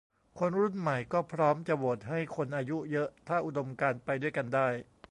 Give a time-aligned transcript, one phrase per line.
[0.39, 4.67] คนรุ่นใหม่ก็พร้อมจะโหวตให้คนอายุเยอะถ้าอุดมการณ์ไปด้วยกันได้